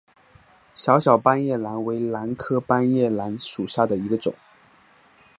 [0.73, 4.33] 小小斑叶兰为兰科斑叶兰属下的一个种。